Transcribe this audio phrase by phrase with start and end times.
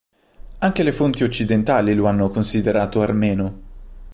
[0.57, 3.53] Anche le fonti occidentali lo hanno considerato armeno.